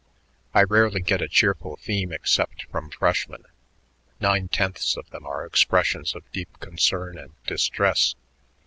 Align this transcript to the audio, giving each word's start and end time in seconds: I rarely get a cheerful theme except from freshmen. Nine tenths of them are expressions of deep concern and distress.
I 0.55 0.63
rarely 0.63 0.99
get 1.01 1.21
a 1.21 1.27
cheerful 1.27 1.75
theme 1.75 2.11
except 2.11 2.63
from 2.71 2.89
freshmen. 2.89 3.45
Nine 4.19 4.47
tenths 4.47 4.97
of 4.97 5.07
them 5.11 5.27
are 5.27 5.45
expressions 5.45 6.15
of 6.15 6.23
deep 6.31 6.59
concern 6.59 7.19
and 7.19 7.33
distress. 7.45 8.15